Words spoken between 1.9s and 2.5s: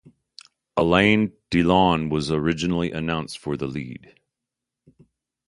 was